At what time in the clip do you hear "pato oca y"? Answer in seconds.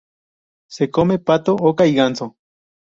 1.19-1.93